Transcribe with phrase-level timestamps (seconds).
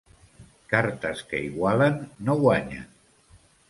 [0.71, 2.93] Cartes que igualen no guanyen.